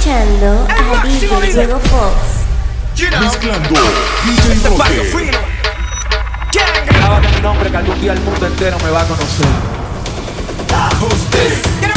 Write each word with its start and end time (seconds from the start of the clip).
escuchando 0.00 0.66
a 0.70 1.04
DJ 1.04 1.52
Diego 1.52 1.78
Fox. 1.78 3.20
Mezclando 3.20 3.80
DJ 4.24 4.68
Roque. 4.68 5.30
Graba 6.86 7.20
mi 7.20 7.40
nombre 7.42 7.70
que 7.70 7.76
algún 7.76 8.00
día 8.00 8.12
el 8.14 8.20
mundo 8.20 8.46
entero 8.46 8.78
me 8.82 8.90
va 8.90 9.02
a 9.02 9.04
conocer. 9.04 9.46
La 10.70 10.90
justicia. 10.96 11.89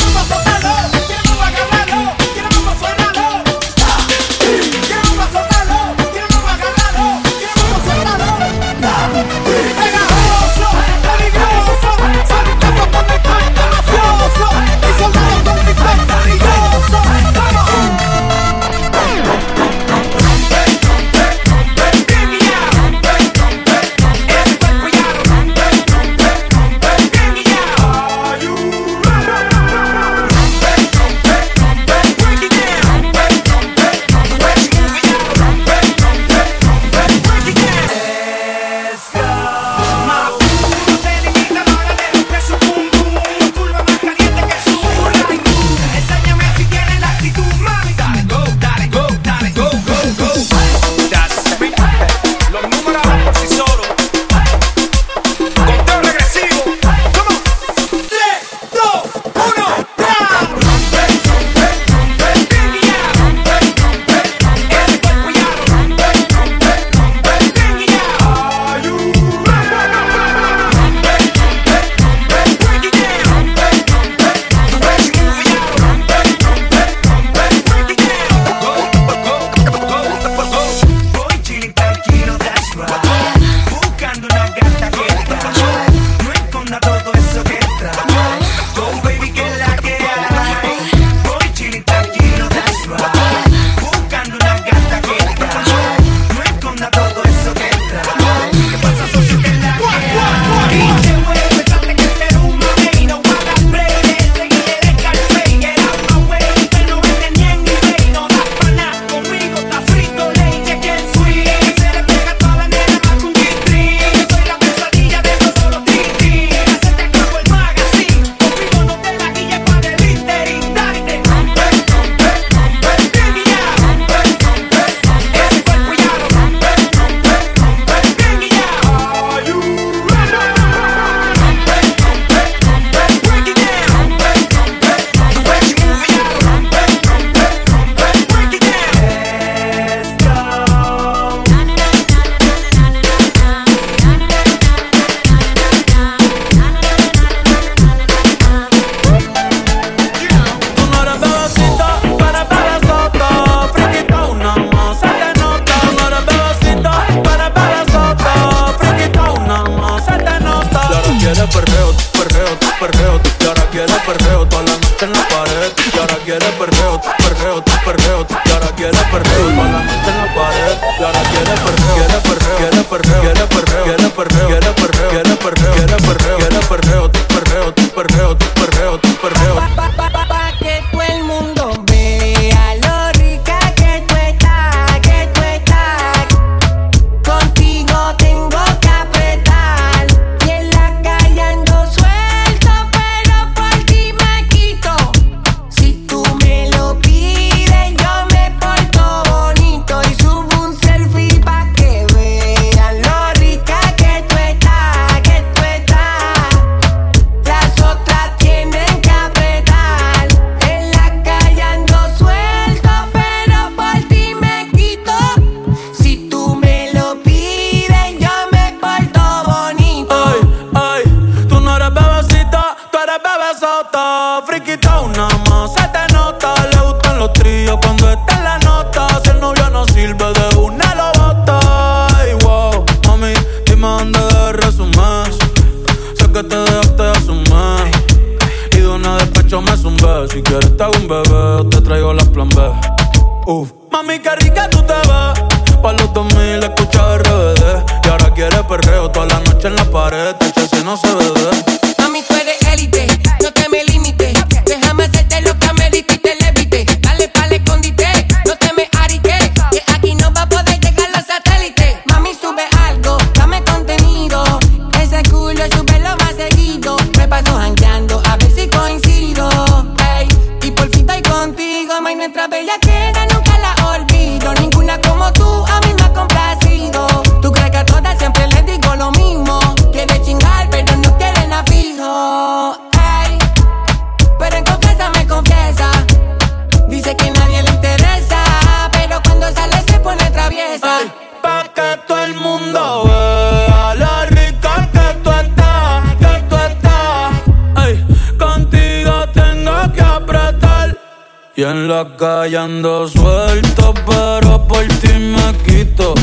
callando 302.24 303.06
suelto, 303.06 303.94
pero 304.08 304.66
por 304.66 304.88
ti 305.02 305.12
me 305.20 305.54
quito. 305.66 306.14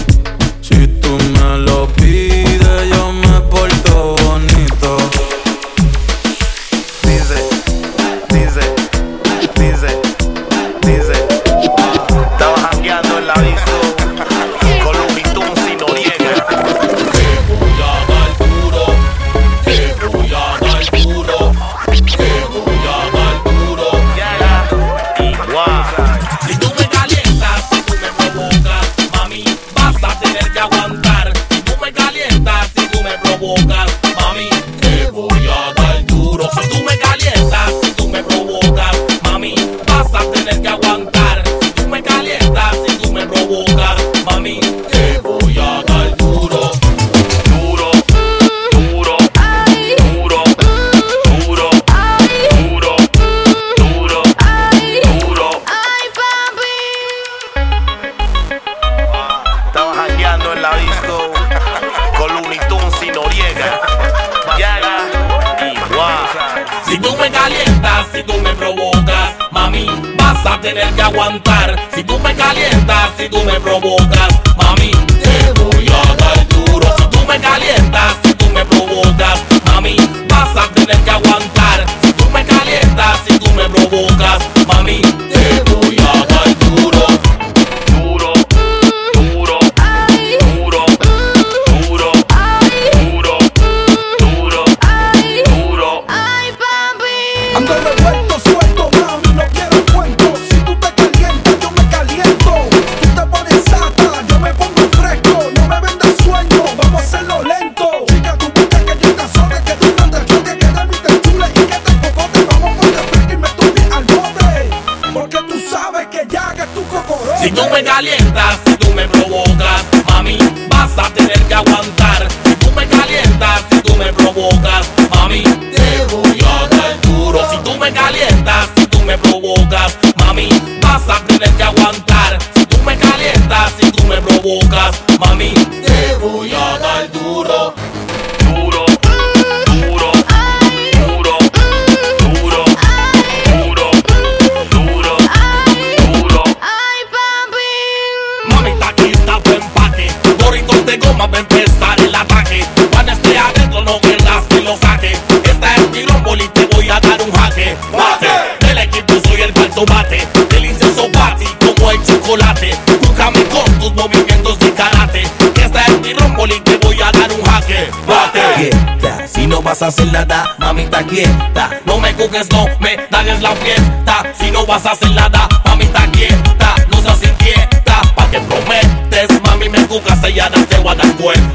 mamita 170.59 171.03
quieta. 171.05 171.71
No 171.87 171.99
me 171.99 172.13
juzgues, 172.13 172.49
no 172.53 172.67
me 172.81 172.99
dañes 173.11 173.41
la 173.41 173.53
fiesta. 173.57 174.23
Si 174.39 174.51
no 174.51 174.67
vas 174.67 174.85
a 174.85 174.93
hacer 174.93 175.11
nada, 175.13 175.49
mamita 175.65 176.07
quieta. 176.13 176.75
No 176.91 177.01
seas 177.01 177.23
inquieta, 177.23 178.03
pa' 178.15 178.31
que 178.31 178.41
prometes. 178.41 179.43
Mami, 179.43 179.71
me 179.71 179.83
juzgas, 179.87 180.21
ya 180.35 180.51
no 180.51 180.65
te 180.67 180.77
voy 180.79 180.93
a 180.93 180.97
dar 180.97 181.17
cuenta. 181.17 181.50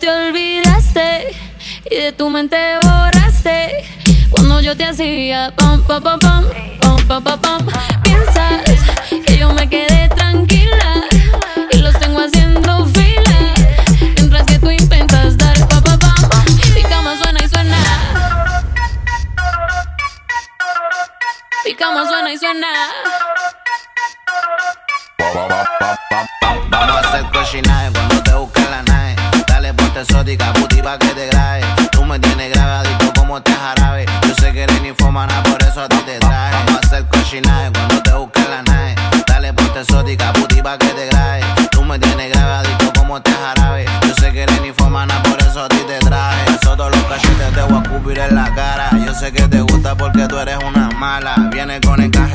te 0.00 0.08
olvidaste 0.08 1.36
y 1.90 1.96
de 1.96 2.12
tu 2.12 2.30
mente 2.30 2.56
borraste. 2.82 3.84
Cuando 4.30 4.60
yo 4.62 4.74
te 4.74 4.86
hacía 4.86 5.52
pam, 5.56 5.82
pam, 5.82 6.02
pam, 6.02 6.18
pam, 6.18 7.06
pam, 7.06 7.22
pam, 7.22 7.40
pam. 7.40 7.66
Piensas 8.02 8.62
que 9.26 9.36
yo 9.36 9.52
me 9.52 9.68
quedé 9.68 10.08
tranquila 10.08 11.04
y 11.70 11.76
los 11.78 11.98
tengo 11.98 12.20
haciendo 12.20 12.86
fila. 12.86 13.54
Mientras 14.16 14.46
que 14.46 14.58
tú 14.58 14.70
intentas 14.70 15.36
dar 15.36 15.68
pam, 15.68 15.82
pam, 15.82 15.98
pam. 15.98 16.20
Suena 17.22 17.40
y 17.44 17.48
suena. 17.48 17.76
Mi 21.66 21.74
cama 21.74 22.06
suena 22.08 22.32
y 22.32 22.38
suena. 22.38 22.68
Vamos 26.70 26.96
a 26.96 27.00
hacer 27.00 27.24
exótica, 30.00 30.52
putiva 30.54 30.98
que 30.98 31.08
te 31.08 31.26
grabe. 31.26 31.62
Tú 31.92 32.04
me 32.04 32.18
tienes 32.18 32.52
grave, 32.52 32.88
adicto 32.88 33.12
como 33.20 33.38
este 33.38 33.52
jarabe. 33.52 34.06
Yo 34.26 34.34
sé 34.34 34.52
que 34.52 34.62
eres 34.62 34.82
ninfómana, 34.82 35.42
por 35.42 35.62
eso 35.62 35.82
a 35.82 35.88
ti 35.88 35.96
te 36.06 36.18
traje. 36.18 36.54
Vamos 36.54 36.74
a 36.74 36.86
hacer 36.86 37.06
cochinaje 37.06 37.70
cuando 37.72 38.02
te 38.02 38.12
busque 38.12 38.40
la 38.48 38.62
nave. 38.62 38.94
Dale 39.26 39.52
ponte 39.52 39.80
exótica, 39.80 40.32
putiva 40.32 40.78
que 40.78 40.86
te 40.86 41.06
grabe. 41.06 41.40
Tú 41.70 41.84
me 41.84 41.98
tienes 41.98 42.30
grave, 42.30 42.52
adicto 42.66 42.92
como 42.98 43.18
este 43.18 43.32
jarabe. 43.32 43.84
Yo 44.02 44.14
sé 44.14 44.32
que 44.32 44.42
eres 44.42 44.60
ninfómana, 44.62 45.22
por 45.22 45.38
eso 45.40 45.64
a 45.64 45.68
ti 45.68 45.82
te 45.86 45.98
traje. 45.98 46.50
Eso 46.50 46.76
todos 46.76 46.90
los 46.94 47.04
cachetes 47.04 47.52
te 47.54 47.62
voy 47.62 47.82
a 47.84 47.88
cubrir 47.88 48.18
en 48.20 48.34
la 48.34 48.54
cara. 48.54 48.90
Yo 49.04 49.14
sé 49.14 49.32
que 49.32 49.46
te 49.48 49.60
gusta 49.60 49.94
porque 49.94 50.26
tú 50.28 50.38
eres 50.38 50.58
una 50.64 50.88
mala. 50.90 51.34
Viene 51.52 51.80
con 51.80 52.00
el 52.00 52.10
caje 52.10 52.29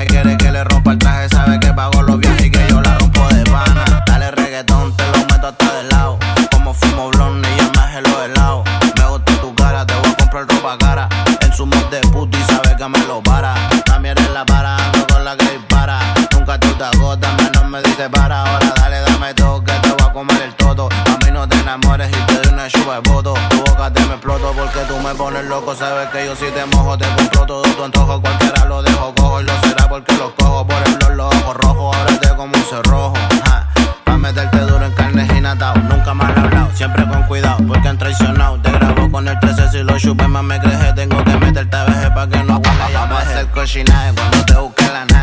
te 17.95 18.09
paras 18.09 18.47
ahora, 18.47 18.73
dale, 18.75 18.99
dame 19.01 19.33
todo, 19.33 19.63
que 19.63 19.71
te 19.71 19.89
voy 19.89 20.01
a 20.01 20.11
comer 20.11 20.41
el 20.41 20.53
toto. 20.55 20.89
A 20.91 21.25
mí 21.25 21.31
no 21.31 21.47
te 21.47 21.57
enamores 21.57 22.09
y 22.09 22.25
te 22.25 22.33
doy 22.35 22.53
una 22.53 22.67
chupa 22.67 22.95
de 22.95 23.09
voto. 23.09 23.33
Tu 23.49 23.57
boca 23.57 23.91
te 23.91 24.01
me 24.01 24.15
exploto 24.15 24.51
porque 24.53 24.79
tú 24.87 24.97
me 24.99 25.15
pones 25.15 25.45
loco. 25.45 25.73
Sabes 25.75 26.09
que 26.09 26.25
yo 26.25 26.35
si 26.35 26.45
te 26.51 26.65
mojo, 26.65 26.97
te 26.97 27.05
compro 27.15 27.45
todo 27.45 27.61
tu 27.63 27.83
antojo. 27.83 28.21
Cualquiera 28.21 28.65
lo 28.65 28.83
dejo 28.83 29.15
cojo 29.15 29.41
y 29.41 29.45
lo 29.45 29.61
será 29.61 29.87
porque 29.87 30.13
lo 30.17 30.35
cojo. 30.35 30.67
Por 30.67 30.87
el 30.87 30.99
dolor, 30.99 31.33
los 31.33 31.43
ojos 31.43 31.57
rojos, 31.57 31.95
ábrete 31.95 32.27
como 32.35 32.53
un 32.53 32.63
cerrojo. 32.63 33.13
Ja. 33.45 33.69
Pa' 34.03 34.17
meterte 34.17 34.57
duro 34.59 34.85
en 34.85 34.91
carne 34.93 35.27
y 35.37 35.41
natao. 35.41 35.75
Nunca 35.75 36.13
mal 36.13 36.37
hablado, 36.37 36.69
siempre 36.73 37.07
con 37.07 37.23
cuidado, 37.23 37.57
porque 37.65 37.87
han 37.87 37.97
traicionado. 37.97 38.59
Te 38.61 38.71
grabo 38.71 39.09
con 39.09 39.27
el 39.27 39.39
13 39.39 39.71
si 39.71 39.83
lo 39.83 39.97
chupé, 39.97 40.27
más 40.27 40.43
me 40.43 40.59
creje. 40.59 40.91
Tengo 40.93 41.23
que 41.23 41.37
meterte 41.37 41.77
a 41.77 41.85
veje 41.85 42.11
pa' 42.11 42.27
que 42.27 42.43
no 42.43 42.55
aguante. 42.55 42.91
Ya 42.91 43.05
va 43.05 43.19
a 43.19 43.21
hacer 43.21 43.47
cochinaje 43.51 44.13
cuando 44.13 44.45
te 44.45 44.53
busque 44.55 44.83
la 44.83 45.05
nave 45.05 45.14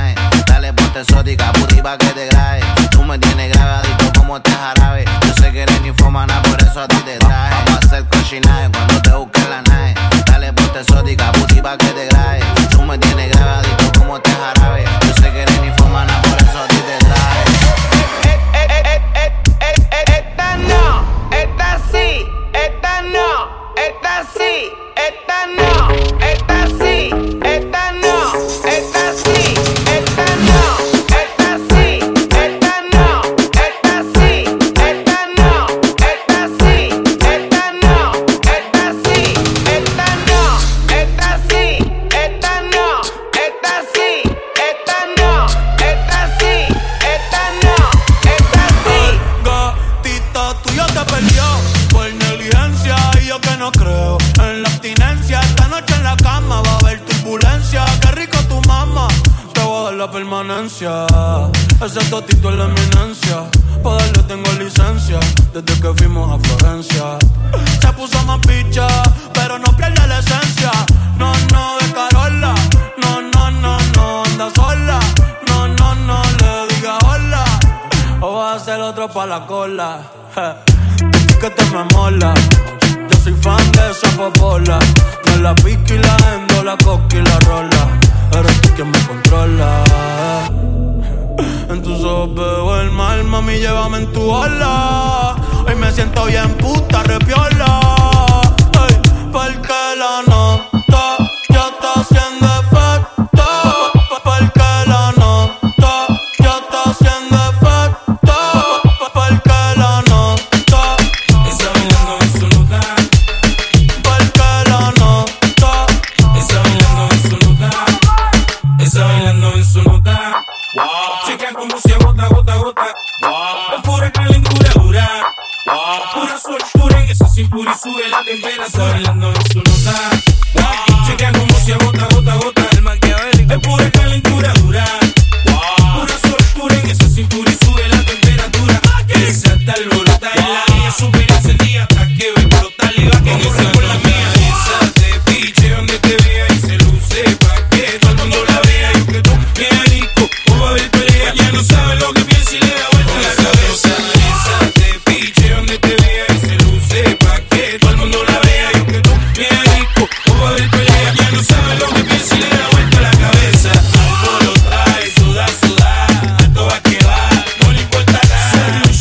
exótica, 1.03 1.53
putipa 1.53 1.99
que 1.99 2.07
te 2.07 2.27
grabe. 2.27 2.61
Tú 2.91 3.03
me 3.03 3.19
tienes 3.19 3.53
grave, 3.53 3.89
como 4.17 4.37
este 4.37 4.51
jarabe. 4.51 5.05
Yo 5.27 5.35
sé 5.35 5.53
que 5.53 5.63
eres 5.63 5.81
ni 5.81 5.89
ninfomana, 5.89 6.43
por 6.43 6.61
eso 6.63 6.81
a 6.81 6.89
ti 6.89 6.97
te 7.05 7.19
traje. 7.19 7.55
Vamos 7.67 7.83
a 7.83 7.87
hacer 7.87 8.05
cochinaje 8.07 8.71
cuando 8.73 9.03
te 9.03 9.11
busques 9.13 9.49
la 9.49 9.63
nave. 9.63 9.95
Dale, 10.27 10.53
ponte 10.53 10.81
exótica, 10.81 11.33
putipa 11.33 11.77
que 11.77 11.87
te. 11.87 12.12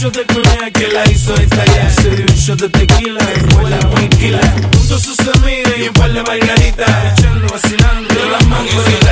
shot 0.01 0.17
de 0.17 0.25
Colombia 0.25 0.71
que 0.71 0.87
la 0.87 1.05
hizo 1.11 1.35
estallar. 1.35 1.91
Se 1.91 2.09
dio 2.09 2.25
un 2.25 2.35
shot 2.35 2.59
de 2.59 2.69
tequila, 2.69 3.23
después 3.23 3.69
la 3.69 3.79
tranquila. 3.79 4.39
Junto 4.75 4.95
a 4.95 4.99
sus 4.99 5.19
amigas 5.19 5.73
y 5.77 5.87
un 5.89 5.93
par 5.93 6.11
de 6.11 6.21
bailaritas. 6.23 7.19
Echando, 7.19 7.47
vacilando, 7.47 8.25
las 8.31 8.47
mangositas. 8.47 9.10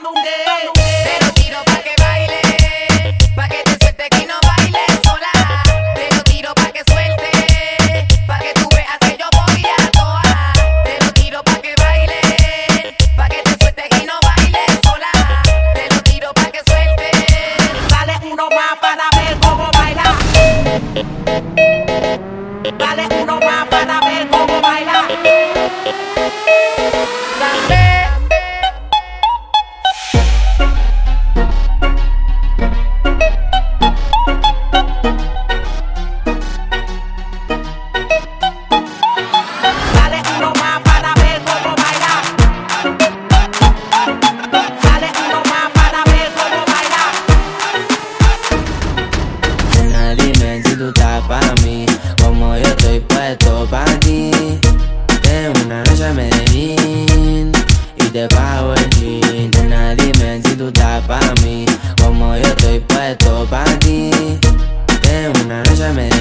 Pero 0.00 1.32
tiro 1.34 1.64
pa' 1.64 1.82
que 1.82 1.97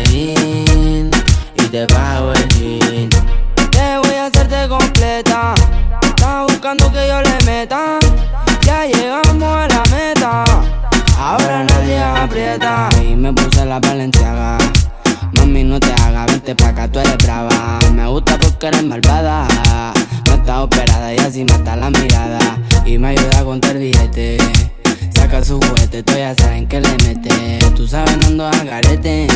y 0.04 1.68
te 1.72 1.86
pago 1.88 2.34
el 2.34 2.48
jean. 2.50 3.10
Te 3.72 3.98
voy 4.04 4.16
a 4.16 4.26
hacerte 4.28 4.68
completa. 4.68 5.54
Estás 6.02 6.46
buscando 6.48 6.92
que 6.92 7.08
yo 7.08 7.22
le 7.22 7.46
meta. 7.46 8.00
Ya 8.62 8.86
llegamos 8.86 9.44
a 9.44 9.68
la 9.68 9.84
meta. 9.92 10.44
Ahora 11.18 11.64
nadie 11.64 12.00
aprieta. 12.00 12.90
Y 13.02 13.16
me 13.16 13.34
puse 13.34 13.66
la 13.66 13.80
valenciaga. 13.80 14.58
Mami, 15.34 15.64
no 15.64 15.80
te 15.80 15.92
hagas, 15.94 16.28
vente 16.28 16.56
pa' 16.56 16.70
acá, 16.70 16.88
tú 16.88 17.00
eres 17.00 17.18
brava. 17.18 17.80
Me 17.94 18.08
gusta 18.08 18.38
porque 18.38 18.68
eres 18.68 18.84
malvada. 18.84 19.48
No 20.26 20.34
está 20.34 20.64
operada 20.64 21.14
y 21.14 21.18
así 21.18 21.44
mata 21.46 21.76
la 21.76 21.90
mirada. 21.90 22.58
Y 22.86 22.98
me 22.98 23.10
ayuda 23.10 23.40
a 23.40 23.44
contar 23.44 23.78
billetes. 23.78 24.42
Saca 25.18 25.44
su 25.44 25.60
juguete, 25.60 26.04
tú 26.04 26.14
ya 26.16 26.34
saben 26.36 26.68
que 26.68 26.80
le 26.80 26.92
mete. 27.04 27.60
Tú 27.76 27.88
sabes, 27.88 28.18
ando 28.26 28.48
al 28.48 28.66
garete. 28.66 29.28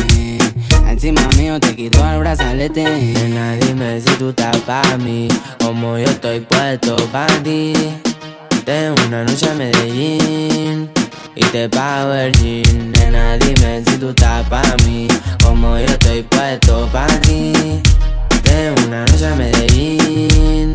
Encima 0.88 1.20
mío 1.36 1.58
te 1.58 1.74
quito 1.74 1.98
el 2.08 2.20
brazalete. 2.20 2.84
Nena, 2.84 3.54
dime 3.56 4.00
si 4.00 4.10
tú 4.14 4.30
estás 4.30 4.56
pa' 4.58 4.96
mí, 4.98 5.28
como 5.58 5.98
yo 5.98 6.04
estoy 6.04 6.40
puesto 6.40 6.96
pa' 7.10 7.26
ti. 7.42 7.72
De 8.64 8.94
una 9.06 9.24
noche 9.24 9.50
a 9.50 9.54
Medellín 9.54 10.88
y 11.34 11.44
te 11.46 11.68
pago 11.68 12.14
el 12.14 12.32
jean. 12.34 12.92
Nena, 12.92 13.36
dime 13.38 13.82
si 13.86 13.96
tú 13.96 14.10
estás 14.10 14.48
pa' 14.48 14.76
mí, 14.86 15.08
como 15.44 15.76
yo 15.78 15.86
estoy 15.86 16.22
puesto 16.22 16.88
pa' 16.92 17.06
ti. 17.22 17.52
De 18.44 18.74
una 18.86 19.04
noche 19.04 19.26
a 19.26 19.34
Medellín 19.34 20.74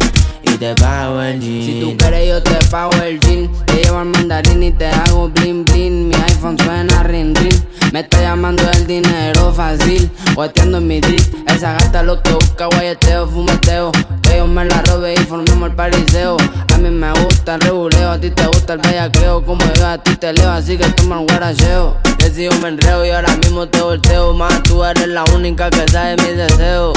Si 0.58 1.80
tú 1.80 1.96
quieres 1.98 2.30
yo 2.30 2.41
te 2.41 2.56
pago 2.72 2.91
el 3.04 3.20
jean. 3.20 3.48
Te 3.67 3.84
llevo 3.84 4.00
al 4.00 4.06
mandarín 4.06 4.63
y 4.63 4.72
te 4.72 4.88
hago 4.88 5.30
bling 5.30 5.63
bling. 5.63 6.08
Mi 6.08 6.15
iPhone 6.15 6.58
suena 6.58 7.04
ring 7.04 7.36
ring 7.38 7.54
Me 7.93 8.00
está 8.00 8.22
llamando 8.22 8.63
el 8.72 8.88
dinero 8.88 9.54
fácil. 9.54 10.10
Guateando 10.34 10.80
en 10.80 10.88
mi 10.88 11.00
drip. 11.00 11.22
Esa 11.48 11.74
gata 11.74 12.02
lo 12.02 12.24
que 12.24 12.32
busca 12.32 12.65
guayeteo, 12.65 13.28
fumeteo. 13.28 13.91
Que 14.24 14.38
yo 14.38 14.48
me 14.48 14.65
la 14.65 14.82
robe 14.82 15.13
y 15.13 15.17
formemos 15.26 15.70
el 15.70 15.76
pariseo. 15.76 16.38
A 16.74 16.78
mí 16.80 16.89
me 16.89 17.12
gusta 17.12 17.56
el 17.56 17.62
reguleo 17.62 18.12
A 18.12 18.20
ti 18.20 18.32
te 18.32 18.48
gusta 18.48 18.74
el 18.74 18.80
bellaqueo. 18.80 19.46
Como 19.46 19.63
yo 19.76 19.86
a 19.86 20.00
ti 20.00 20.15
te 20.15 20.34
leo 20.34 20.50
Así 20.50 20.76
que 20.76 20.89
toma 20.89 21.20
el 21.22 21.28
guaracheo. 21.28 21.98
Yo 22.36 22.52
me 22.62 22.70
enreo 22.70 23.06
y 23.06 23.12
ahora 23.12 23.36
mismo 23.38 23.67
te 23.67 23.80
volteo. 23.80 24.34
Más 24.34 24.63
tú 24.63 24.84
eres 24.84 25.08
la 25.08 25.24
única 25.36 25.70
que 25.70 25.88
sabe 25.88 26.15
mis 26.17 26.36
deseos 26.36 26.93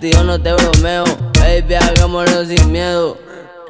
yo 0.00 0.22
no 0.22 0.40
te 0.40 0.52
bromeo, 0.52 1.04
baby, 1.40 1.74
hagámoslo 1.74 2.44
sin 2.44 2.70
miedo. 2.70 3.18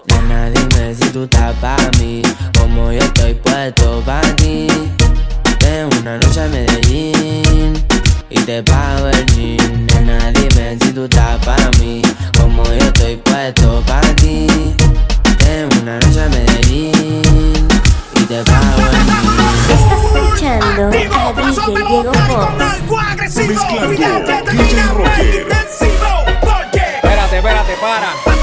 Nena, 0.08 0.50
dime 0.50 0.94
si 0.94 1.08
tú 1.10 1.24
estás 1.24 1.54
pa' 1.56 1.76
mí, 1.98 2.22
como 2.58 2.92
yo 2.92 2.98
estoy 2.98 3.34
puesto 3.34 4.02
pa' 4.04 4.20
ti. 4.36 4.66
De 5.60 5.88
una 5.98 6.18
noche 6.18 6.40
a 6.42 6.48
Medellín 6.48 7.72
y 8.28 8.38
te 8.40 8.62
pago 8.62 9.08
el 9.08 9.26
jean. 9.26 9.86
Nena, 9.86 10.30
dime 10.32 10.76
si 10.82 10.92
tú 10.92 11.04
estás 11.04 11.42
pa' 11.44 11.70
mí, 11.80 12.02
como 12.38 12.62
yo 12.64 12.72
estoy 12.72 13.16
puesto 13.16 13.82
pa' 13.86 14.00
ti. 14.16 14.46
De 15.38 15.68
una 15.80 15.98
noche 15.98 16.22
a 16.22 16.28
Medellín 16.28 16.92
y 18.14 18.20
te 18.24 18.42
pago 18.44 18.82
el 18.82 19.06
jean. 19.06 19.28
Estás 19.38 19.80
escuchando 19.80 20.84
a 20.84 20.90
DJ 20.90 21.08
Diego 21.72 22.14
Fox. 22.26 22.58
Espérate, 27.38 27.70
espérate, 27.70 28.10
para. 28.24 28.37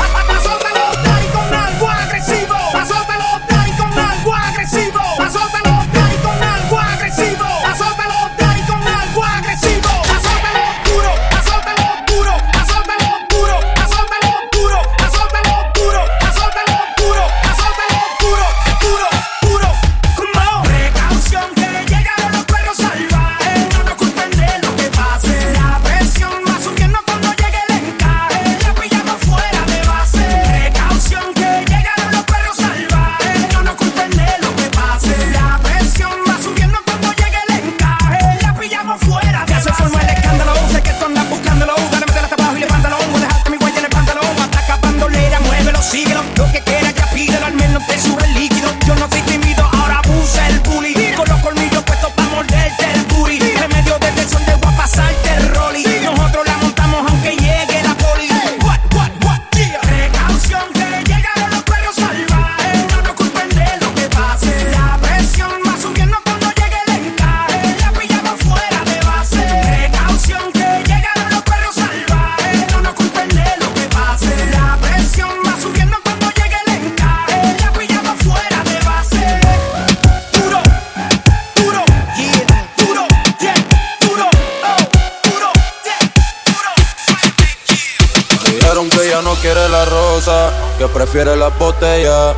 Ella 89.06 89.22
no 89.22 89.34
quiere 89.36 89.70
la 89.70 89.86
rosa, 89.86 90.52
que 90.78 90.88
prefiere 90.88 91.36
la 91.36 91.50
botella. 91.50 92.34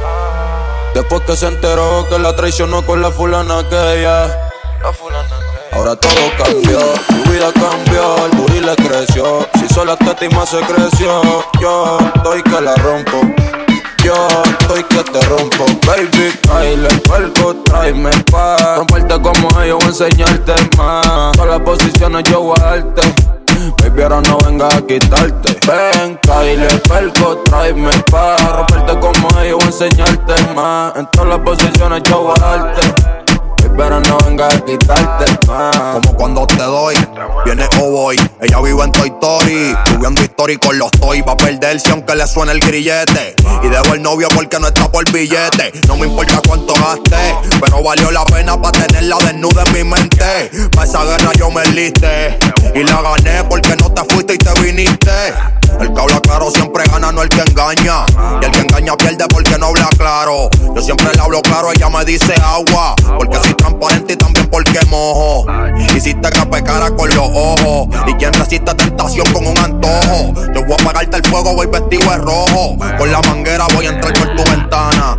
Después 0.94 1.22
que 1.22 1.36
se 1.36 1.48
enteró 1.48 2.08
que 2.10 2.20
la 2.20 2.36
traicionó 2.36 2.86
con 2.86 3.02
la 3.02 3.12
fulana 3.12 3.68
que 3.70 4.00
ella. 4.00 4.50
Ahora 5.72 5.96
todo 5.96 6.12
cambió, 6.38 6.80
su 7.08 7.32
vida 7.32 7.52
cambió, 7.54 8.26
el 8.26 8.38
booty 8.38 8.60
le 8.60 8.76
creció. 8.76 9.48
Si 9.60 9.74
solo 9.74 9.94
esta 9.94 10.12
estima 10.12 10.46
se 10.46 10.60
creció, 10.62 11.22
yo 11.60 11.98
estoy 12.16 12.42
que 12.44 12.62
la 12.62 12.76
rompo. 12.76 13.22
Yo 14.04 14.28
estoy 14.60 14.84
que 14.84 15.04
te 15.04 15.22
rompo, 15.26 15.66
baby, 15.86 16.34
baile, 16.48 16.88
puerco, 17.00 17.56
tráeme 17.66 18.12
pa' 18.32 18.78
Romperte 18.78 19.22
como 19.22 19.62
ellos, 19.62 19.80
voy 19.80 19.86
a 19.86 19.90
enseñarte 19.90 20.54
más 20.78 21.34
Todas 21.34 21.50
las 21.50 21.60
posiciones 21.60 22.24
yo 22.24 22.42
voy 22.42 22.56
a 22.62 22.64
darte 22.64 23.37
Baby, 23.78 24.04
ahora 24.04 24.22
no 24.22 24.38
vengas 24.46 24.76
a 24.76 24.82
quitarte. 24.82 25.58
Ven, 25.66 26.20
baile, 26.28 26.68
puerco, 26.88 27.38
tráeme 27.46 27.92
pa' 28.12 28.38
Romperte 28.38 29.00
como 29.00 29.42
ellos, 29.42 29.64
enseñarte 29.66 30.34
más. 30.54 30.96
En 30.96 31.08
todas 31.12 31.30
las 31.30 31.40
posiciones 31.40 32.04
yo 32.04 32.22
voy 32.22 32.36
a 32.42 32.58
darte 32.58 33.17
Pero 33.78 34.00
no 34.00 34.18
vengas 34.26 34.56
a 34.56 34.66
quitarte 34.66 35.48
más 35.48 35.78
Como 35.78 36.16
cuando 36.16 36.48
te 36.48 36.56
doy, 36.56 36.96
viene 37.46 37.68
o 37.80 37.92
voy. 37.92 38.16
Ella 38.42 38.60
vive 38.62 38.84
en 38.84 38.92
Toy 38.92 39.10
Story, 39.10 39.76
subiendo 39.86 40.22
story 40.22 40.58
con 40.58 40.80
los 40.80 40.92
toy. 40.92 41.22
Va 41.22 41.34
a 41.34 41.38
perderse 41.38 41.92
aunque 41.92 42.16
le 42.16 42.26
suene 42.28 42.54
el 42.54 42.60
grillete. 42.60 43.36
Y 43.64 43.68
dejo 43.70 43.94
el 43.94 44.02
novio 44.02 44.28
porque 44.34 44.60
no 44.60 44.68
está 44.68 44.92
por 44.92 45.10
billete. 45.12 45.72
No 45.88 45.96
me 45.96 46.08
importa 46.08 46.42
cuánto 46.48 46.74
gaste, 46.74 47.36
pero 47.62 47.84
valió 47.84 48.10
la 48.12 48.26
pena 48.26 48.60
para 48.60 48.86
tenerla 48.86 49.18
desnuda 49.18 49.64
en 49.68 49.74
mi 49.74 49.84
mente. 49.84 50.52
Pa' 50.76 50.84
esa 50.84 51.04
guerra 51.04 51.32
yo 51.38 51.52
me 51.52 51.64
enlisté. 51.64 52.40
Y 52.74 52.84
la 52.84 53.02
gané 53.02 53.44
porque 53.48 53.76
no 53.76 53.92
te 53.92 54.04
fuiste 54.14 54.34
y 54.34 54.38
te 54.38 54.62
viniste. 54.62 55.57
El 55.80 55.94
que 55.94 56.02
habla 56.02 56.20
claro 56.22 56.50
siempre 56.52 56.84
gana, 56.86 57.12
no 57.12 57.22
el 57.22 57.30
que 57.30 57.42
engaña. 57.42 58.06
Y 58.42 58.46
el 58.46 58.52
que 58.52 58.60
engaña 58.60 58.96
pierde 58.98 59.26
porque 59.30 59.58
no 59.58 59.68
habla 59.68 59.90
claro. 59.98 60.50
Yo 60.76 60.82
siempre 60.82 61.08
le 61.14 61.22
hablo 61.22 61.42
claro, 61.42 61.72
ella 61.72 61.90
me 61.90 62.04
dice 62.06 62.34
agua. 62.42 62.96
Porque 63.18 63.38
soy 63.38 63.54
transparente 63.54 64.14
y 64.14 64.16
también 64.18 64.48
porque 64.48 64.80
mojo. 64.88 65.46
Hiciste 65.96 66.30
que 66.30 66.64
cara 66.64 66.90
con 66.92 67.10
los 67.10 67.30
ojos. 67.30 67.88
Y 68.08 68.14
quien 68.16 68.34
resiste 68.34 68.74
tentación 68.74 69.32
con 69.34 69.46
un 69.46 69.58
antojo. 69.58 70.34
Yo 70.54 70.64
voy 70.64 70.76
a 70.78 70.82
apagarte 70.82 71.18
el 71.18 71.24
fuego, 71.24 71.54
voy 71.54 71.68
vestido 71.68 72.10
de 72.12 72.18
rojo. 72.18 72.78
Con 72.98 73.12
la 73.12 73.22
manguera 73.22 73.66
voy 73.74 73.86
a 73.86 73.90
entrar 73.90 74.14
por 74.14 74.36
tu 74.36 74.52
ventana. 74.52 75.18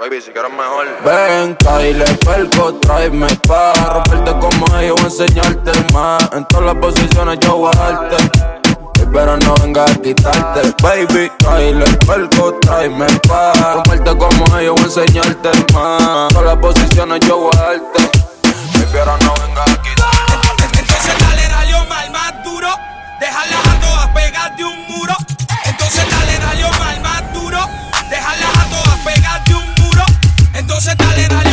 Baby, 0.00 0.22
si 0.22 0.30
quieres 0.30 0.50
mejor. 0.50 0.86
Ven, 1.04 1.56
baile, 1.62 2.06
perco, 2.24 2.72
tráeme 2.76 3.26
pa' 3.46 3.74
romperte 3.74 4.32
como 4.40 4.78
ellos, 4.78 4.94
voy 4.96 5.04
a 5.04 5.08
enseñarte 5.08 5.72
más. 5.92 6.26
En 6.32 6.46
todas 6.46 6.64
las 6.64 6.76
posiciones 6.76 7.38
yo 7.40 7.56
voy 7.56 7.70
a 7.74 7.78
darte 7.78 8.69
pero 9.12 9.36
no 9.38 9.54
venga 9.56 9.84
a 9.84 9.94
quitarte. 9.94 10.74
Baby, 10.82 11.30
baile 11.44 11.84
perco, 12.06 12.54
tráeme 12.60 13.06
pa' 13.28 13.52
Comparte 13.74 14.16
como 14.16 14.58
ellos, 14.58 14.74
voy 14.74 14.82
a 14.82 14.86
enseñarte 14.86 15.50
más. 15.74 16.28
Todas 16.28 16.44
las 16.44 16.56
posiciones 16.56 17.20
yo 17.26 17.38
voy 17.38 17.50
a 17.56 17.60
darte. 17.60 18.10
Pero 18.92 19.16
no 19.18 19.34
venga 19.34 19.62
a 19.62 19.82
quitarte. 19.82 20.78
Entonces 20.78 21.14
dale, 21.20 21.48
dale, 21.48 21.88
mal, 21.88 22.10
más 22.10 22.44
duro. 22.44 22.68
Déjalas 23.20 23.66
a 23.66 23.80
todas 23.80 24.08
pegadas 24.08 24.56
de 24.56 24.64
un 24.64 24.86
muro. 24.88 25.14
Entonces 25.64 26.04
dale, 26.10 26.38
dale, 26.38 26.78
mal, 26.78 27.00
más 27.00 27.34
duro. 27.34 27.58
Déjalas 28.08 28.56
a 28.56 28.64
todas 28.70 28.98
pegadas 29.04 29.44
de 29.44 29.54
un 29.54 29.74
muro. 29.80 30.04
Entonces 30.54 30.96
dale, 30.96 31.28
dale. 31.28 31.49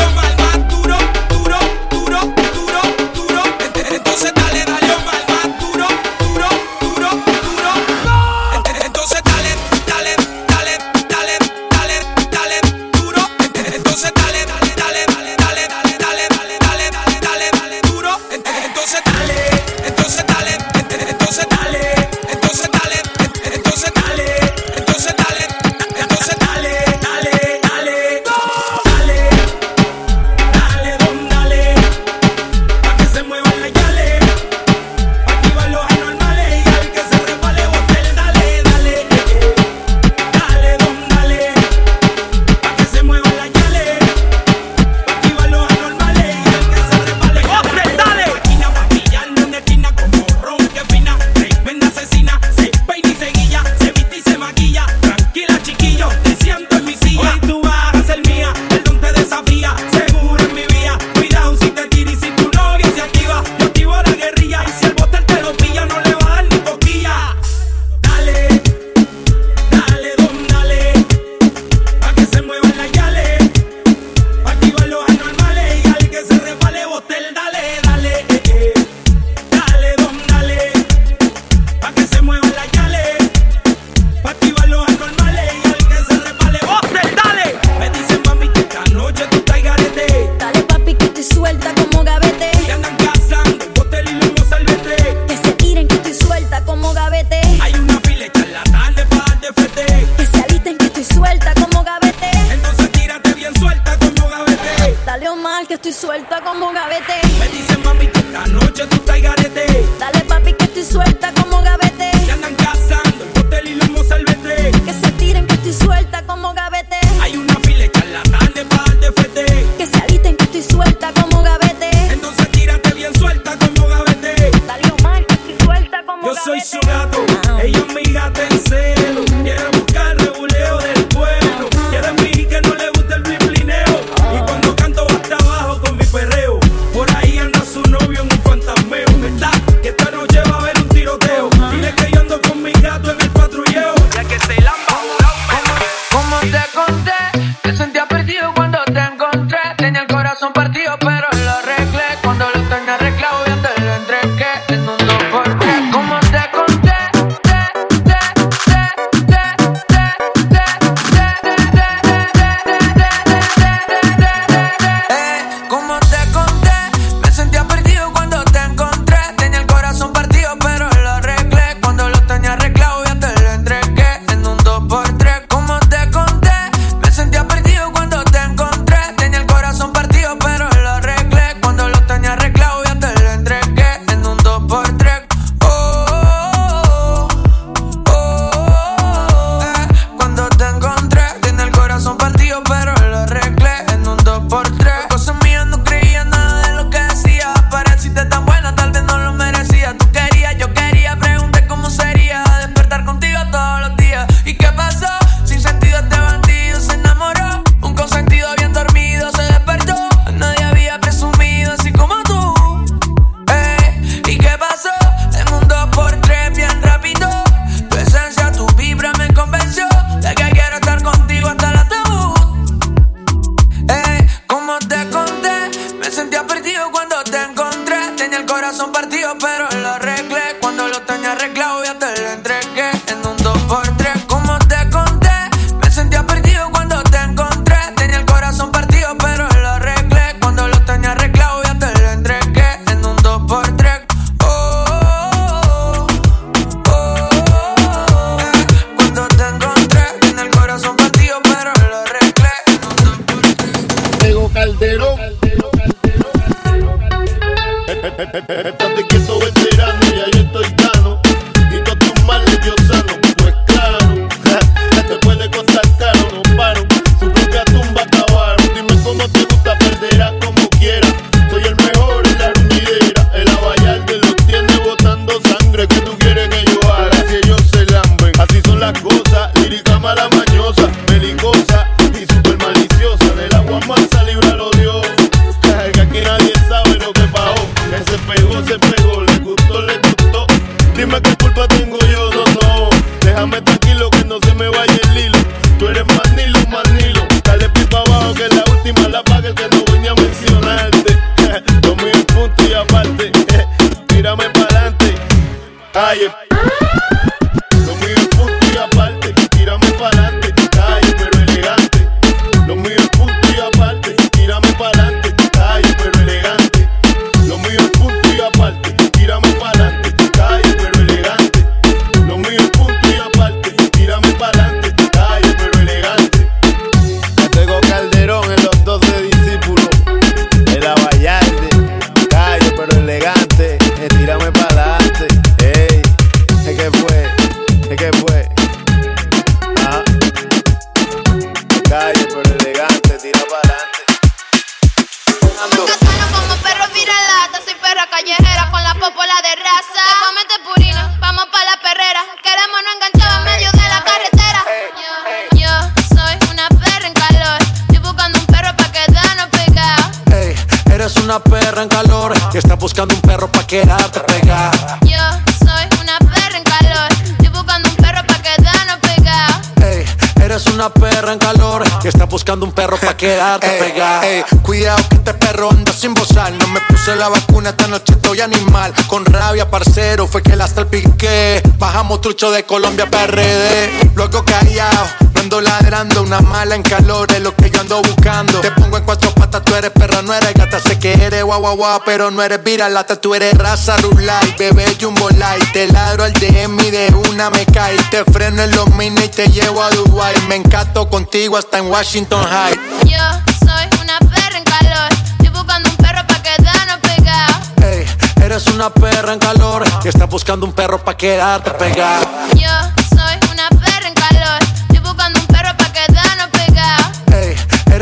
Buscando 362.88 363.16
un 363.16 363.22
perro 363.22 363.52
pa' 363.52 363.68
quedarte 363.68 364.22
pegada. 364.22 364.98
Yo 365.02 365.20
soy 365.60 366.00
una 366.02 366.18
perra 366.20 366.58
en 366.58 366.64
calor. 366.64 367.12
Estoy 367.12 367.50
buscando 367.50 367.90
un 367.90 367.96
perro 367.98 368.22
pa' 368.26 368.42
quedarnos 368.42 368.98
pegados. 369.02 369.68
Ey, 369.84 370.06
eres 370.42 370.66
una 370.68 370.90
perra 370.90 371.34
en 371.34 371.40
calor 371.40 371.84
y 372.02 372.08
estás 372.08 372.30
buscando 372.30 372.66
un 372.66 372.72
perro 372.72 372.98
pa' 372.98 373.18
quedarte 373.18 373.68
pegada. 373.72 374.26
Ey, 374.26 374.42
cuidado 374.62 375.04
que 375.10 375.16
este 375.18 375.34
perro 375.34 375.70
anda 375.70 375.92
sin 375.92 376.14
bozar. 376.14 376.54
No 376.54 376.68
me 376.70 376.80
puse 376.88 377.14
la 377.18 377.28
vacuna, 377.28 377.72
esta 377.72 377.90
noche 377.90 378.14
estoy 378.14 378.40
animal. 378.40 378.94
Con 379.08 379.26
rabia, 379.26 379.70
parcero, 379.70 380.26
fue 380.26 380.42
que 380.42 380.56
la 380.56 380.64
hasta 380.64 380.80
el 380.80 380.88
piqué. 380.88 381.62
Bajamos 381.78 382.22
trucho 382.22 382.52
de 382.52 382.64
Colombia 382.64 383.10
PRD. 383.12 384.12
Luego 384.16 384.46
callado, 384.46 385.08
ando 385.40 385.62
ladrando. 385.62 386.22
Una 386.24 386.42
mala 386.42 386.76
en 386.76 386.84
calor 386.84 387.32
es 387.32 387.42
lo 387.42 387.56
que 387.56 387.70
yo 387.70 387.82
ando 387.82 388.02
buscando. 388.02 388.62
Te 388.62 388.72
pongo 388.72 388.98
en 388.98 389.04
cuatro 389.04 389.32
patas, 389.34 389.64
tú 389.64 389.76
eres 389.76 389.92
perra, 389.92 390.22
no 390.22 390.34
eres 390.34 390.54
gata. 390.54 390.80
Sé 390.80 391.00
que 391.00 391.14
eres 391.14 391.44
guau 391.44 391.60
guau 391.60 391.76
guau, 391.76 392.02
pero 392.06 392.32
no 392.32 392.42
eres 392.44 392.64
viralata. 392.64 393.20
Tú 393.20 393.36
eres 393.36 393.58
raza 393.58 393.98
rulay, 393.98 394.56
bebé 394.58 394.86
jumbo 395.00 395.30
light. 395.30 395.72
Te 395.74 395.88
ladro 395.92 396.24
al 396.24 396.34
DM 396.34 396.80
y 396.80 396.92
de 396.92 397.14
una 397.30 397.50
me 397.50 397.66
cae. 397.66 397.98
Te 398.12 398.24
freno 398.26 398.62
en 398.62 398.72
los 398.72 398.90
mini 398.96 399.24
y 399.24 399.30
te 399.30 399.48
llevo 399.48 399.82
a 399.84 399.90
Dubai. 399.92 400.36
Me 400.48 400.56
encanto 400.56 401.10
contigo 401.10 401.58
hasta 401.58 401.80
en 401.80 401.88
Washington 401.88 402.44
High. 402.44 402.76
Yo 403.06 403.18
soy 403.60 404.02
una 404.02 404.18
perra 404.20 404.58
en 404.58 404.64
calor. 404.64 405.10
Estoy 405.32 405.50
buscando 405.50 405.90
un 405.90 405.98
perro 405.98 406.28
pa' 406.28 406.42
quedarnos 406.42 406.98
pegados. 407.02 407.56
Ey, 407.84 408.06
eres 408.44 408.68
una 408.68 408.90
perra 408.90 409.34
en 409.34 409.40
calor 409.40 409.84
y 410.04 410.08
estás 410.08 410.30
buscando 410.30 410.66
un 410.66 410.74
perro 410.74 411.04
pa' 411.04 411.16
quedarte 411.16 411.72
pegada. 411.72 412.28
Yo 412.56 412.70
soy 413.16 413.47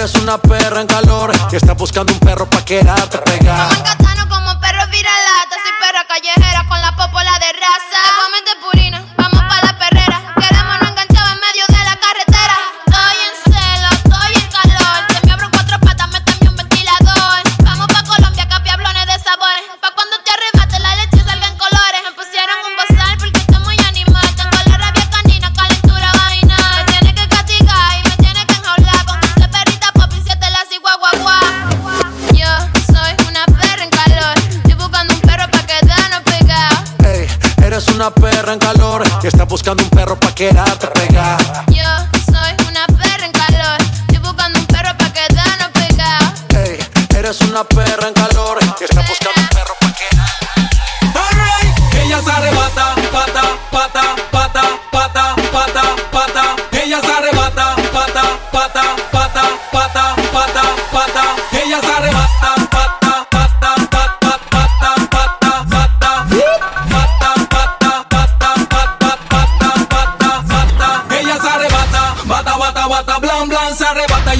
eres 0.06 0.22
una 0.22 0.38
perra 0.38 0.82
en 0.82 0.88
calor 0.88 1.32
y 1.52 1.56
estás 1.56 1.76
buscando 1.76 2.13
un 2.13 2.20
perro 2.20 2.48
pa' 2.48 2.63
quedarte 2.63 3.18
pegada. 3.20 3.70
Como 3.70 3.84
catano, 3.84 4.30
como 4.30 4.60
perro 4.60 4.86
viralata. 4.91 5.56
Soy 5.63 5.74
perra 5.82 6.06
callejera 6.08 6.65
con 6.68 6.80
la 6.80 6.96
popola 6.96 7.32
de 7.39 7.52
raza. 7.54 8.02
Comete 8.22 8.52
purina, 8.62 9.14
un 40.38 40.78
perro 40.78 41.44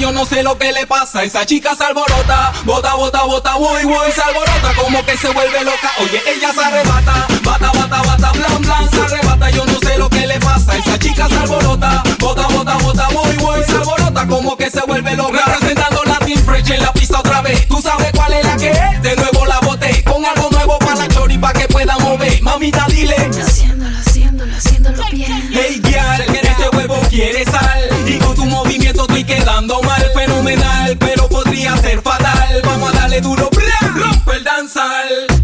Yo 0.06 0.12
no 0.12 0.24
sé 0.24 0.40
lo 0.44 0.56
que 0.56 0.70
le 0.70 0.86
pasa, 0.86 1.24
esa 1.24 1.44
chica 1.44 1.74
se 1.74 1.82
alborota. 1.82 2.52
Bota, 2.64 2.94
bota, 2.94 3.24
bota, 3.24 3.56
voy, 3.56 3.84
voy, 3.86 4.12
se 4.12 4.22
alborota. 4.22 4.72
Como 4.80 5.04
que 5.04 5.16
se 5.16 5.28
vuelve 5.30 5.64
loca. 5.64 5.90
Oye, 5.98 6.22
ella 6.28 6.52
se 6.52 6.64
arrebata, 6.64 7.26
bata, 7.42 7.72
bata, 7.72 8.02
bata, 8.02 8.30
blan, 8.30 8.62
blan, 8.62 8.88
se 8.88 9.00
arrebata. 9.00 9.50
Yo 9.50 9.66
no 9.66 9.76
sé 9.80 9.98
lo 9.98 10.08
que 10.08 10.24
le 10.28 10.38
pasa, 10.38 10.76
esa 10.76 10.96
chica 10.96 11.26
se 11.28 11.36
alborota. 11.36 12.04
Bota, 12.20 12.46
bota, 12.46 12.76
bota, 12.76 13.08
voy, 13.08 13.36
voy, 13.38 13.64
se 13.64 13.72
alborota. 13.72 14.28
Como 14.28 14.56
que 14.56 14.70
se 14.70 14.80
vuelve 14.82 15.16
loca. 15.16 15.42
Representando 15.44 16.04
Latin 16.04 16.38
Fresh 16.38 16.70
en 16.70 16.82
la 16.82 16.92
pista 16.92 17.18
otra 17.18 17.40
vez. 17.40 17.66
Tú 17.66 17.82
sabes 17.82 18.12
cuál 18.14 18.32
es 18.32 18.44
la 18.44 18.56
que 18.56 18.70
es. 18.70 19.02
De 19.02 19.16
nuevo 19.16 19.44
la 19.44 19.58
boté. 19.58 20.04
Con 20.04 20.24
algo 20.24 20.50
nuevo 20.52 20.78
para 20.78 20.94
la 20.94 21.08
chori 21.08 21.36
pa' 21.36 21.52
que 21.52 21.66
pueda 21.66 21.98
mover. 21.98 22.40
Mamita, 22.42 22.86
dile. 22.90 23.16
Haciéndolo, 23.16 23.98
haciéndolo, 23.98 24.56
haciéndolo 24.56 25.04
bien. 25.10 25.50
Hey, 25.52 25.82
girl, 25.82 26.45
huevo 26.76 27.00
quiere 27.08 27.44
sal. 27.44 27.88
Y 28.06 28.18
con 28.18 28.34
tu 28.34 28.44
movimiento 28.44 29.02
estoy 29.02 29.24
quedando 29.24 29.80
mal. 29.82 30.10
Fenomenal, 30.14 30.96
pero 30.98 31.28
podría 31.28 31.76
ser 31.78 32.00
fatal. 32.02 32.60
Vamos 32.64 32.90
a 32.94 33.00
darle 33.00 33.20
duro, 33.20 33.48
bra, 33.50 33.92
rompe 33.94 34.36
el 34.36 34.44
danzal. 34.44 35.35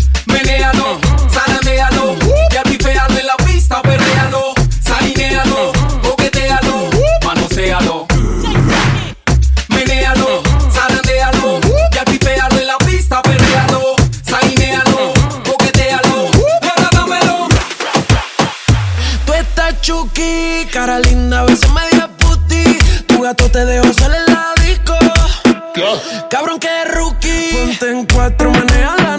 Chuki, 19.83 20.68
cara 20.73 21.01
linda, 21.01 21.40
a 21.40 21.45
veces 21.45 21.68
media 21.73 22.09
puti. 22.16 22.79
Tu 23.09 23.21
gato 23.21 23.51
te 23.51 23.64
dejó 23.64 23.92
salir 23.92 24.18
en 24.29 24.33
la 24.33 24.55
disco. 24.64 24.97
Cabrón 26.31 26.61
que 26.61 26.85
rookie. 26.85 27.51
Ponte 27.53 27.90
en 27.90 28.07
cuatro, 28.07 28.53
maneja 28.53 28.95
la 28.99 29.18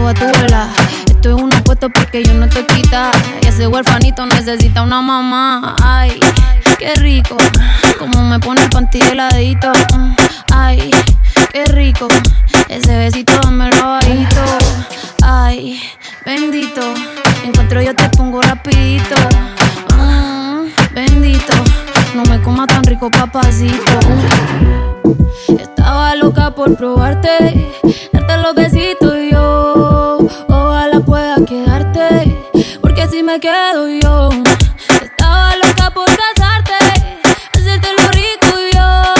elevada, 0.00 0.08
me 0.08 0.08
siento 0.08 0.08
a 0.08 0.14
tu 0.14 0.40
vela. 0.40 0.68
Estoy 1.06 1.32
en 1.32 1.44
una 1.44 1.62
puesto 1.62 1.90
porque 1.90 2.22
yo 2.22 2.34
no 2.34 2.48
te 2.48 2.64
quita. 2.66 3.10
Y 3.42 3.46
ese 3.46 3.66
huerfanito 3.66 4.26
necesita 4.26 4.82
una 4.82 5.02
mamá. 5.02 5.76
Ay, 5.82 6.18
qué 6.78 6.94
rico. 6.94 7.36
Como 7.98 8.22
me 8.22 8.38
pone 8.38 8.62
el 8.62 8.70
panty 8.70 9.00
heladito. 9.00 9.72
Ay, 10.52 10.90
qué 11.52 11.64
rico. 11.66 12.08
Ese 12.68 12.96
besito 12.96 13.38
dame 13.42 13.68
el 13.68 13.80
bajito. 13.80 14.42
Ay, 15.22 15.80
bendito. 16.24 16.82
Encuentro 17.44 17.82
yo 17.82 17.94
te 17.94 18.08
pongo 18.10 18.40
rapidito. 18.40 19.16
Mm, 19.96 20.94
bendito. 20.94 21.52
No 22.14 22.22
me 22.24 22.40
coma 22.42 22.66
tan 22.66 22.82
rico, 22.84 23.10
papacito. 23.10 23.98
Estaba 25.58 26.14
loca 26.14 26.54
por 26.54 26.76
probarte, 26.76 27.72
darte 28.12 28.36
los 28.38 28.54
besitos 28.54 29.14
y 29.16 29.32
yo. 29.32 29.49
Quedarte, 31.46 32.36
porque 32.82 33.08
si 33.08 33.22
me 33.22 33.40
quedo 33.40 33.88
yo. 33.88 34.28
Estaba 35.02 35.56
loca 35.56 35.90
por 35.90 36.04
casarte, 36.04 36.74
hacerte 37.54 37.88
lo 37.96 38.08
rico 38.10 38.60
y 38.60 38.76
yo. 38.76 39.14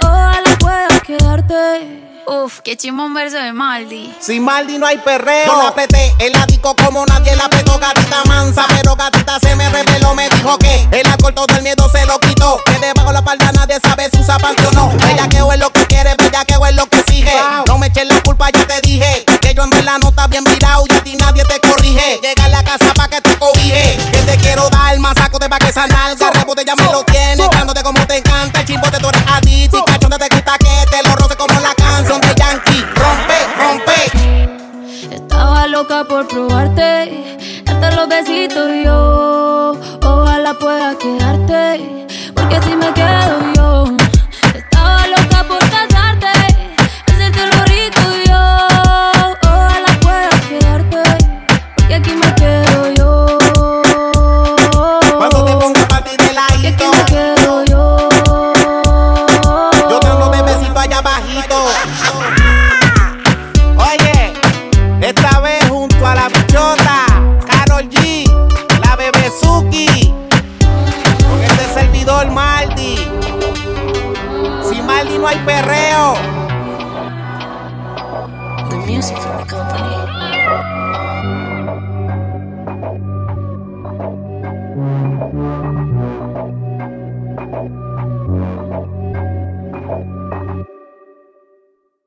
Ojalá 0.00 0.56
pueda 0.58 1.00
quedarte. 1.06 2.00
Uf, 2.26 2.60
qué 2.60 2.76
chimón 2.76 3.12
verso 3.12 3.36
de 3.36 3.52
Maldi. 3.52 4.14
Sin 4.18 4.42
Maldi 4.42 4.78
no 4.78 4.86
hay 4.86 4.96
perreo. 4.98 5.46
Yo 5.46 5.62
la 5.62 5.68
apreté, 5.68 6.14
el 6.20 6.34
ático 6.36 6.74
como 6.74 7.04
nadie 7.04 7.36
la 7.36 7.44
apretó, 7.44 7.78
gatita 7.78 8.24
mansa. 8.26 8.64
Pero 8.68 8.96
gatita 8.96 9.38
se 9.40 9.54
me 9.54 9.68
reveló, 9.68 10.14
me 10.14 10.30
dijo 10.30 10.56
que 10.58 10.88
el 10.90 11.06
alcohol 11.06 11.34
todo 11.34 11.54
el 11.56 11.62
miedo 11.62 11.86
se 11.90 12.06
lo 12.06 12.18
quitó. 12.18 12.60
Que 12.64 12.78
debajo 12.78 13.12
la 13.12 13.22
palda 13.22 13.52
nadie 13.52 13.78
sabe 13.82 14.08
si 14.10 14.20
usa 14.20 14.38
panty 14.38 14.64
o 14.64 14.70
no. 14.72 14.90
Ella 15.06 15.28
que 15.28 15.38
es 15.38 15.58
lo 15.58 15.70
que 15.70 15.86
quiere, 15.86 16.14
bella 16.16 16.44
que 16.46 16.54
es 16.54 16.74
lo 16.74 16.86
que 16.86 17.00
exige. 17.00 17.34
No 17.68 17.76
me 17.76 17.88
eches 17.88 18.06
la 18.06 18.22
culpa, 18.22 18.48
ya 18.50 18.66
te 18.66 18.80
dije. 18.80 19.24
Pa' 25.52 25.58
que 25.58 25.68
esa 25.68 25.86
nalga. 25.86 26.30
Rebote 26.30 26.64
ya 26.64 26.74
me 26.74 26.84
lo 26.84 27.04
tienes, 27.04 27.50
dándote 27.50 27.82
como 27.82 28.06
te 28.06 28.16
encanta. 28.16 28.60
El 28.60 28.66
chimbote 28.66 28.98
tú 28.98 29.08
eres 29.08 29.22
adicto 29.28 29.78
y 29.78 29.90
cachón 29.90 30.10
te 30.10 30.28
quita 30.28 30.56
que 30.58 30.74
te 30.90 31.02
lo 31.06 31.14
roce 31.16 31.36
como 31.36 31.60
la 31.60 31.74
canción 31.74 32.20
de 32.22 32.34
Yankee. 32.34 32.84
Rompe, 33.00 33.38
rompe. 33.60 35.14
Estaba 35.14 35.66
loca 35.66 36.04
por 36.04 36.26
probarte, 36.26 37.36
darte 37.64 37.96
los 37.96 38.08
besitos 38.08 38.71